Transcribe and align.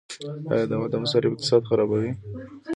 آیا 0.51 0.65
د 0.69 0.73
واده 0.81 0.97
مصارف 1.03 1.31
اقتصاد 1.31 1.61
خرابوي؟ 1.69 2.11